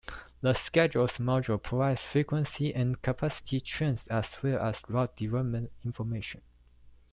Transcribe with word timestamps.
The 0.41 0.53
schedules 0.55 1.19
module 1.19 1.61
provides 1.61 2.01
frequency 2.01 2.73
and 2.73 2.99
capacity 3.03 3.59
trends 3.61 4.07
as 4.07 4.25
well 4.41 4.57
as 4.59 4.77
route 4.89 5.15
development 5.15 5.69
information. 5.85 6.41